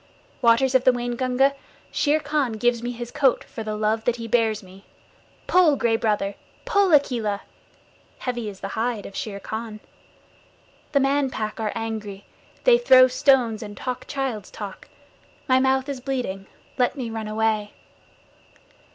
[0.41, 1.53] Waters of the Waingunga,
[1.91, 4.85] Shere Khan gives me his coat for the love that he bears me.
[5.45, 6.33] Pull, Gray Brother!
[6.65, 7.41] Pull, Akela!
[8.17, 9.79] Heavy is the hide of Shere Khan.
[10.93, 12.25] The Man Pack are angry.
[12.63, 14.89] They throw stones and talk child's talk.
[15.47, 16.47] My mouth is bleeding.
[16.79, 17.75] Let me run away.